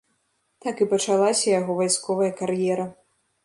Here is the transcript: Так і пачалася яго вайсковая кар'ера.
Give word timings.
Так 0.65 0.81
і 0.85 0.87
пачалася 0.93 1.47
яго 1.59 1.77
вайсковая 1.83 2.31
кар'ера. 2.43 2.91